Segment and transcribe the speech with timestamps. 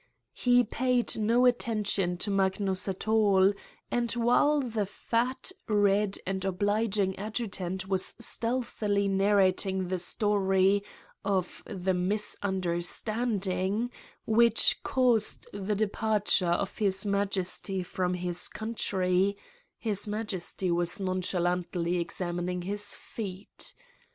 [0.33, 3.53] He paid no attention to Magnus at all,
[3.91, 9.99] and 180 Satan's Diary while the fat, red and obliging adjutant was stealthily narrating the
[9.99, 10.81] story
[11.23, 13.91] of the "misunder standing"
[14.25, 19.37] which caused the departure of His Majesty from his country
[19.77, 23.75] His Majesty was non chalantly examining his feet.